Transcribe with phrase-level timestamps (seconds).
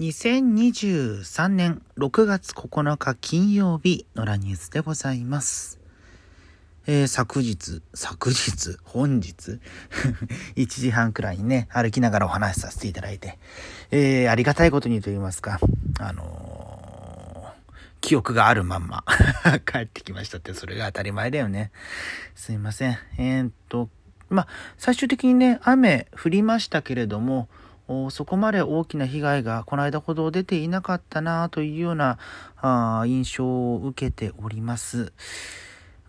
[0.00, 5.78] 2023年6月9日金曜日のラニュースでございます。
[6.86, 9.60] えー、昨日、昨日、本日、
[10.56, 13.38] 1時半くらいにね、歩きながらお話しさせていただいて、
[13.90, 15.60] えー、ありがたいことにと言いますか、
[15.98, 19.04] あのー、記憶があるまんま
[19.70, 21.72] 帰ってきましたって、それが当たり前だよね。
[22.34, 22.96] すいません。
[23.18, 23.90] えー、っと、
[24.30, 24.48] まあ、
[24.78, 27.50] 最終的にね、雨降りましたけれども、
[28.10, 32.18] そこまで大きな被害がこの間ほど出ていなかったなというような
[32.56, 35.12] あ印象を受けております。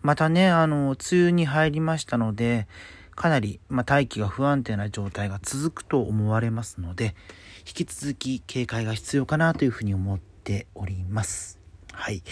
[0.02, 2.66] またね、あの、梅雨に入りましたので、
[3.14, 7.14] かなり、まあ、大気が不安定な状態が続くと思われますので、
[7.60, 11.60] 引き続き警戒が必要かなというふうに思っております。
[11.92, 12.22] はい。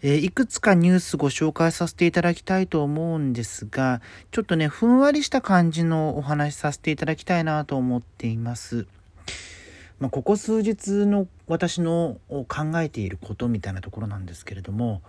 [0.00, 8.86] えー、いくつかニュースご紹介させていただきたいと思うんですが、ちょっとね、ふんわりした感じのお話しさせていただきたいなと思っています。
[9.98, 15.02] まあ、ここ数日の私の考えていることみたいなところなんですけれども、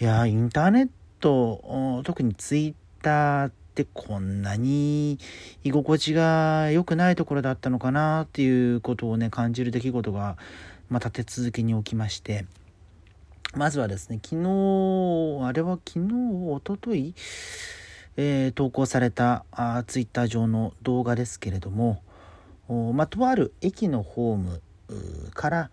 [0.00, 0.88] いや、インターネッ
[1.20, 5.18] ト、特にツイッターってこんなに
[5.64, 10.38] 居心地が良くないところだったのかなっていうことをね、感じる出来事が、
[10.88, 12.46] まあ、立て続けに起きまして、
[13.54, 16.14] まずはですね、昨日、あれは昨日、
[16.48, 17.14] おととい、
[18.16, 22.02] えー、投稿されたあツイッター上の動画ですけれども、
[22.94, 24.62] ま、とある駅のホーム
[25.34, 25.70] から、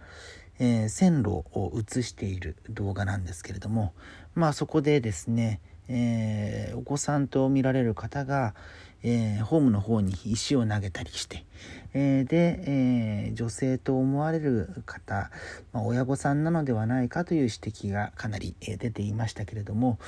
[0.59, 3.93] えー、線路を映している動画なんですけれども、
[4.35, 8.55] まあ、そこでですね、えー、お子さんと見られる方が、
[9.03, 11.45] えー、ホームの方に石を投げたりして、
[11.93, 15.31] えー、で、えー、女性と思われる方、
[15.71, 19.99] まあ、親御さんなのではないかという指摘がかなり、出ていましたけれども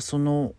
[0.00, 0.54] その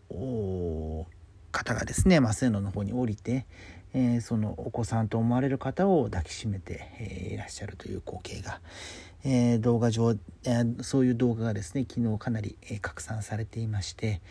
[1.52, 3.45] 方がですね、まあ、線路の方に降りて、
[3.93, 8.61] えー、そのお子さんと思われる方を抱きしめて、えー、いらっしゃるという光景が、
[9.23, 10.15] えー、動画上、
[10.45, 14.21] えそういう動画がですね昨日かなり、え拡散されていまして、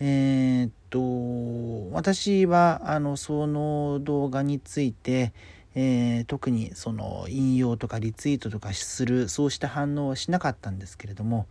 [0.00, 5.32] えー、っと私はあのその動画について、
[5.74, 11.46] えー、特にその引用とかリツイートとかするそうした反応はしなかったんですけれども、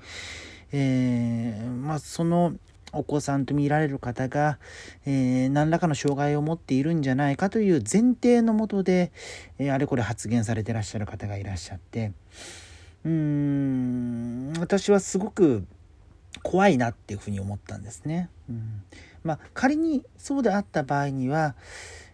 [0.71, 2.53] えー、まあ、その
[2.93, 4.59] お子さんと見られる方が、
[5.05, 9.11] えー、何らかの障害を持っているんじゃないかという前提のもとで、
[9.59, 12.13] えあれこれ発言されてらっしゃる方がいらっしゃって
[13.03, 15.65] うーん私はすごく
[16.43, 18.29] 怖いなっていうふうに思ったんですね。
[18.49, 18.83] うん、
[19.23, 21.55] まあ仮にそうであった場合には、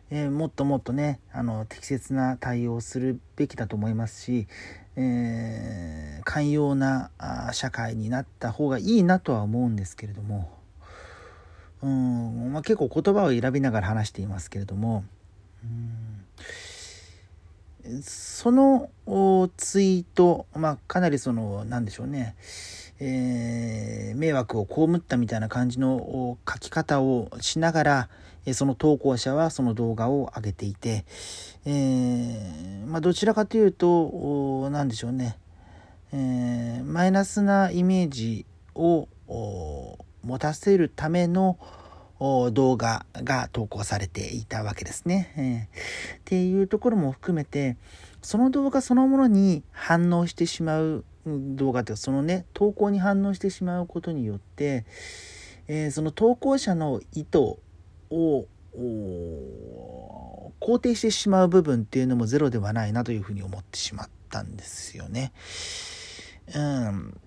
[0.09, 4.47] えー、もっともっとねあの適切な対応をするべきだと思いますし、
[4.95, 7.11] えー、寛容な
[7.51, 10.51] 社会になった方がいいなとは思うんですけれども
[11.81, 15.03] うん、まあ、結構言葉を選びながら話していますけれども
[15.63, 16.25] うん。
[18.01, 18.89] その
[19.57, 22.35] ツイート、まあ、かなりその何でしょうね。
[22.99, 28.09] えー、迷惑を被ったみたいな感じの書き方をしながら、
[28.53, 31.05] その投稿者はその動画を上げていて、
[31.65, 35.37] えー、まあ、どちらかというと、何でしょうね、
[36.13, 38.45] えー、マイナスなイメージ
[38.75, 41.57] を持たせるための
[42.51, 45.33] 動画が投稿されていたわけですね。
[45.35, 47.77] えー、っていうところも含めて、
[48.21, 54.85] その動画そのものに反応してしまう動画ってそのね投稿に反応してしまうことによって、
[55.67, 57.39] えー、その投稿者の意図
[58.09, 58.47] を
[60.61, 65.33] 肯定してしまう部分っていうのもゼロではないなというふうに思ってしまったんですよね。
[66.55, 67.19] うん。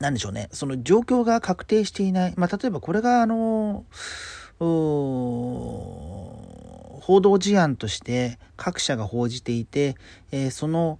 [0.00, 0.48] なんでしょうね。
[0.52, 2.34] その状況が確定していない。
[2.36, 3.84] まあ、例えばこれがあの、
[7.06, 9.94] 報道事案として各社が報じていて、
[10.32, 10.98] えー、その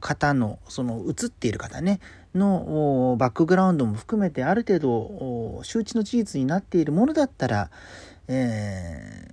[0.00, 2.00] 方の、その映っている方ね、
[2.34, 7.70] のバックグラウンドも含めてある程度周知の事実になっているものだったら、
[8.28, 9.28] え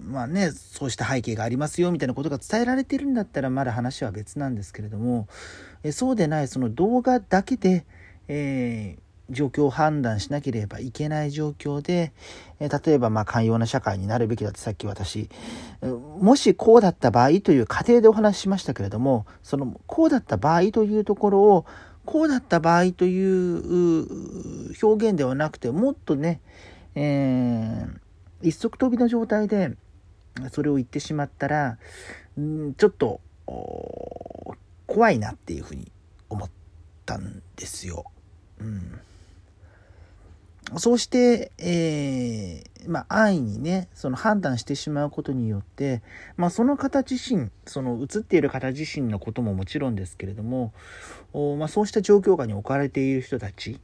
[0.00, 5.28] ー、まあね、そうした背景がありますよみたいなことが伝えられているんだったらまだ話は別なんですけれども、
[5.82, 7.86] えそうでないその動画だけで、
[8.28, 9.02] えー
[9.32, 12.12] 状況を判断しなければいけない状況で、
[12.60, 15.28] え例えばまあ寛容な社会になるべきだってさっき私、
[16.20, 21.66] もしこうだった場合という過程でお話ししましたけれども、そのこうだった場合というところを、
[22.04, 26.40] こうだった場合という表現ではなくて、もっとね、
[26.94, 27.98] えー、
[28.42, 29.76] 一足飛びの状態で
[30.50, 31.78] それを言ってしまったら、
[32.38, 33.20] んちょっと
[34.86, 35.90] 怖いなっていうふうに
[36.28, 36.50] 思っ
[37.06, 38.11] たんですよ。
[38.62, 39.00] うん。
[40.78, 46.02] そうして、えー、まあ、安易にね、その判断してしまうことによって、
[46.36, 50.72] まあ、その方自身、その映っている方自身のことももちろんですけれども、
[51.32, 53.80] おまあ、そうした状況下に置かれている人たち、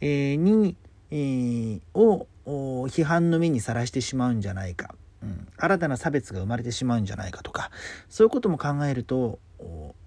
[0.00, 0.76] えー、に、
[1.10, 7.70] えー、を批判の目にさらしてしまうんじゃないか、うん、新たな差別が生まれてしまうんじゃないかとか、
[8.08, 9.38] そういうことも考えると、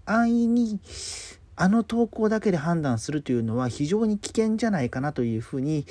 [0.06, 0.80] 安易に
[1.56, 5.86] あの投稿だけで判断するというのは非常に危険じゃないかなというふうに、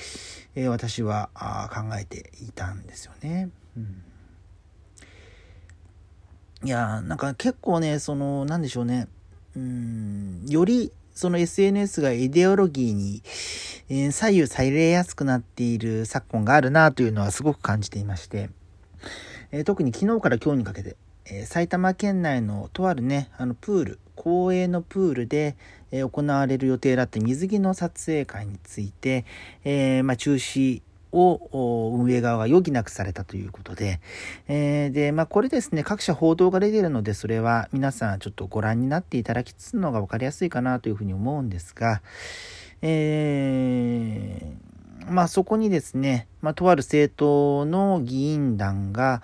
[0.54, 1.30] えー、私は
[1.72, 3.50] 考えていたんですよね。
[3.76, 4.02] うん、
[6.64, 9.08] いやなんか結構ねその何でしょうね。
[9.56, 10.44] うん。
[10.48, 13.22] よりその SNS がイデオロギーに、
[13.88, 18.50] えー、左右されやすくなっている昨今があるなというのはすごく感じていまして、
[19.50, 20.96] えー、特に昨日から今日にかけて、
[21.26, 25.56] え、埼玉県内のとあるねあのプール公営のプールで、
[25.90, 29.24] え行われる予定だった水着の撮影会について、
[29.64, 30.80] え、まあ、中止
[31.12, 34.00] を運営側が余儀なくされたということで、
[34.48, 42.00] えー、で、まあ、これですね、各社報道が出ているので、それは皆さんちょっとご覧になっていただきつつのが分かりやすいかなというふうに思うんですが、
[42.80, 49.22] えー、まあ、そこにですね、まあ、とある政党の議員団が、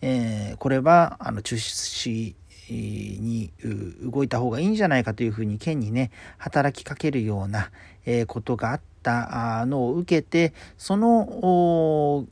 [0.00, 2.34] えー、これは、あの、中止
[2.70, 3.52] に
[4.02, 7.70] 動いた方がいいんじゃないかというふうに県にね働きかけるような
[8.04, 12.26] えことがあったのを受けてその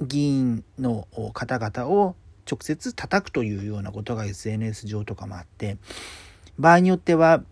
[0.00, 2.14] 議員の方々を
[2.50, 5.76] 直接叩くというようなことが SNS 上とかもあって
[6.58, 7.42] 場合によっては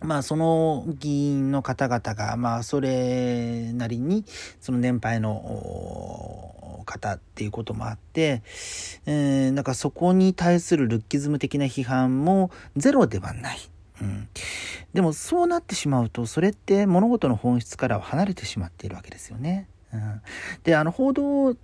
[0.00, 4.24] まあその議員の方々がまあそれなりに
[4.60, 8.42] その年配の方っていうこともあって、
[9.06, 13.58] えー、なんかそこに対するルッキズム的な批判もゼロではない。
[14.00, 14.28] うん、
[14.92, 19.68] でもそうなってしまうとそれって物事の本質からは離れてしまっているわけですよね。
[19.92, 20.20] うん、
[20.64, 21.56] であの報道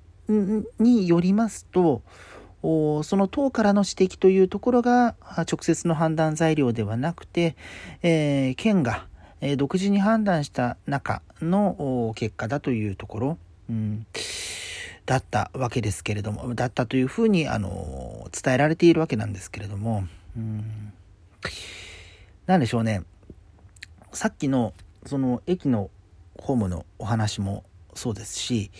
[0.78, 2.02] によりますと
[2.62, 7.56] その党からの指摘というところが直接の判断材料ではなくて、
[8.02, 9.06] えー、県が
[9.56, 13.38] 独自に判断した中の結果だというところ、
[13.70, 14.06] うん
[15.10, 20.04] だったわけですけれども、だったというふうに、あの、伝えられているわけなんですけれども、
[20.36, 20.92] うん、
[22.46, 23.02] なんでしょうね。
[24.12, 24.72] さっきの、
[25.06, 25.90] その駅の
[26.38, 28.70] ホームのお話もそうですし、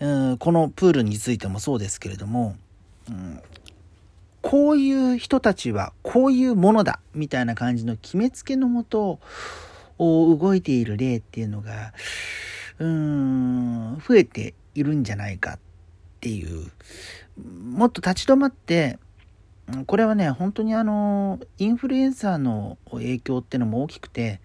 [0.00, 2.54] うん、このプールについてもそうですけれども、
[3.08, 3.40] うん、
[4.42, 9.18] こういう人たちはこういうものだみたいな感じの決めつけのもと
[9.96, 11.94] を動いている例っていうのが、
[12.78, 15.58] うーん、増えているんじゃないかっ
[16.20, 16.70] ていう、
[17.40, 18.98] もっと立ち止まって、
[19.86, 24.40] これはね、本当にあの、インフルエンサーの影響っていうのも大きくて、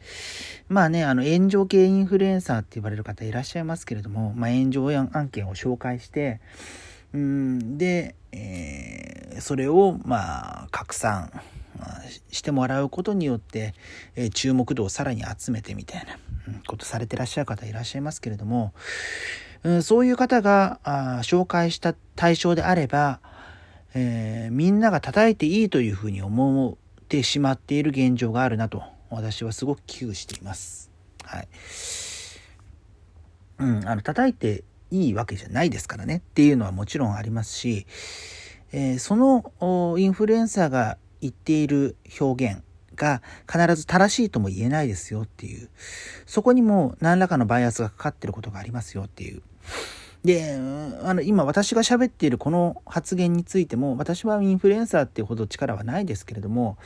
[0.69, 6.39] まあね、あの、炎上系インフルエンサーって言われる方いらっしゃいますけれども、まあ、炎上案件を紹介して、
[7.13, 11.31] うんで、えー、それを、まあ、拡散
[12.31, 13.73] してもらうことによって、
[14.15, 16.17] えー、注目度をさらに集めてみたいな
[16.67, 18.73] ことされてらっしゃる方いらっしゃいますけれども、
[19.67, 23.19] うん、そういう方があ紹介した対象であれば、
[23.93, 30.89] えー、みんなが叩いていいというふうに思ってしまっている現状があるなと私はすごく危惧しています。
[31.21, 31.47] はい。
[33.59, 37.85] うん、あの叩いていいわけじゃないですからねっていうのはもちろんありますし、
[38.71, 42.63] えー、そのインフルエンサーが言っている表現
[42.97, 45.69] が必ず正しいとも言えないですよっていう、
[46.25, 49.41] そこにも何らかのバイアスがかかってることがありますよっていう。
[50.25, 50.55] で、
[51.03, 56.77] あの、今私が喋っているこの発言についても、私はインフルエンサーっていうほど力はないですけれども、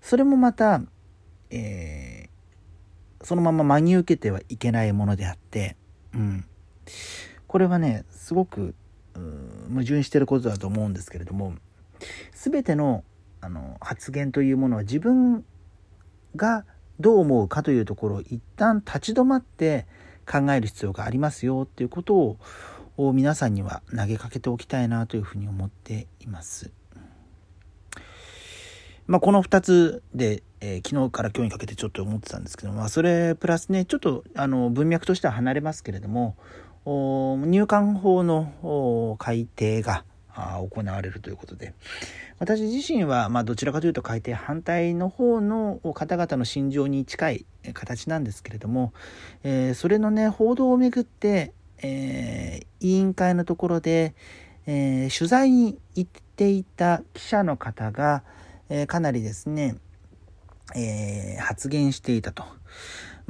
[0.00, 0.82] それもまた、
[1.50, 5.76] えー、そのまま真に受けてはいけないものであって、
[6.14, 6.44] うん。
[7.46, 8.74] これはね、すごく、
[9.68, 11.54] 矛盾してることだと思うんですけれども、
[12.32, 13.04] 全ての
[13.40, 15.44] あの発言というものは自分
[16.36, 16.64] が
[16.98, 19.86] どう思うかというところを一旦立ち止まって
[20.30, 22.36] 考える必要がありますよっていうこと
[22.96, 26.70] を皆さんには投げかけておきたいなというふうに思っています。
[29.06, 36.36] まあ、この2つで、えー、昨日から今日にかけてちょっと思ってたんですけど、まあ、それプラスねちょっとあの文脈としては離れますけれども
[36.86, 40.04] 入管法の改定が
[40.58, 41.74] 行われるということで
[42.38, 48.92] 私自身はまどちらかというと改定反対の方の方々の心情に近い形なんですけれども、
[49.42, 54.14] えー、それのね報道をめぐって、えー、委員会のところで、
[54.66, 58.22] えー、取材に行っていた記者の方が、
[58.70, 59.76] えかなりですね
[60.74, 62.44] え、発言していたと。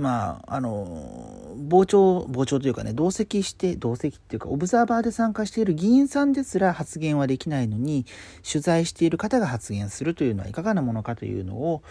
[0.01, 8.07] まあ、あの、傍聴、傍聴というかね、同席して、同席っていうか、オブザーバーで参加している議員さんですら発言はできないのに、
[8.51, 11.83] 取材している方が発言するというのはいかがなものかというのを、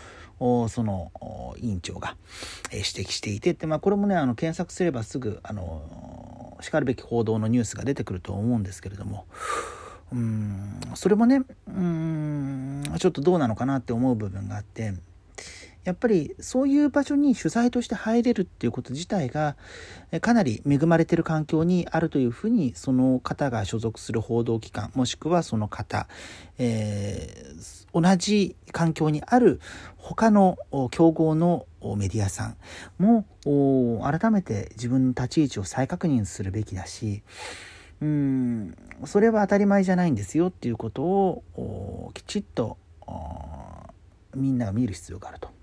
[0.69, 1.11] その
[1.57, 2.15] 委員長が
[2.71, 9.25] 指摘していて、でまあ、これもね、あの検索すればすぐ、あの、しかるべき報道のニュースが出てくると思うんですけれども、
[10.11, 14.93] うんそれもねうんちょっとどうなのかなって思う部分があって
[15.85, 19.55] やっぱりそういう場所に取材として入れるっていうこと自体が
[20.21, 26.07] かなり恵まれてる環境にあるというふうにその方が所属する報道機関もしくはその方、
[26.57, 29.61] えー、同じ環境にある
[29.97, 30.57] 他の
[30.91, 31.65] 競合の
[31.97, 32.57] メディアさん
[32.97, 33.25] も
[34.03, 37.23] 改めて自分の立ち位置を再確認するべきだし
[38.01, 42.77] うんそれは当たり前じゃないんですよっていうことをきちっと
[44.35, 45.58] みんなが見る必要があると。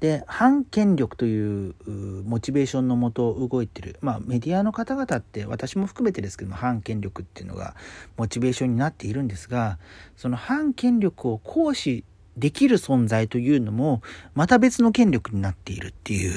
[0.00, 1.74] で反権力という
[2.24, 7.74] モチベーションのもと動いてる、まあ、メディアの方々って私も含めてですけども反権力っていうのが
[8.16, 9.78] モチベーションになっているんですが
[10.16, 12.04] その反権力を行使
[12.38, 14.00] できる存在というのも、
[14.34, 16.32] また別の権力になっているっていう。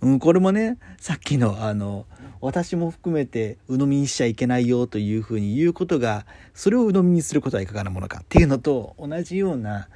[0.00, 2.06] うん、これもね、さっきのあの、
[2.40, 9.88] 私も含めて鵜呑みにしちゃいけないよというふうに言うことが、それを鵜呑みにすることはいかがなものかっていうのと同じような、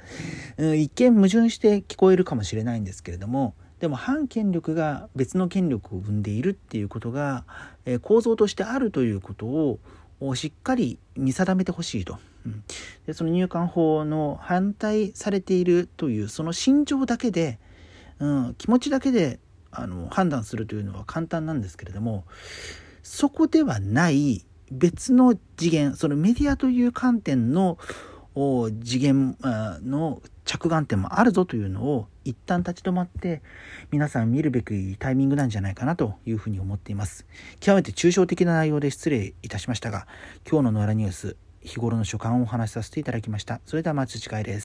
[0.57, 7.45] 一見矛盾して聞こえるかもしれないんですけれども、でも反権力が別の権力を生んでいるっていうことが、
[8.01, 9.45] 構造としてあるということ
[10.19, 12.17] をしっかり見定めてほしいと。
[13.05, 17.59] でその入管法の反対されているというその心情だけで、
[18.19, 22.23] うん、気持ちだけであの判断するというのは簡単なんですけれども
[23.03, 27.77] そこではない別の次元そのメディアという観点の
[28.83, 29.37] 次元
[29.83, 33.43] の着眼点もあるぞというのを一旦立ち止まって
[33.91, 37.27] 皆さん見るべきタイミングなんじゃないかなというふうに思っています。
[37.59, 40.07] 極めて抽象的な内容で失礼いたしましたが
[40.49, 43.59] 今日の野良ニュース日頃の所感をお話しさせていただきました。
[43.65, 44.55] それではまた次回です。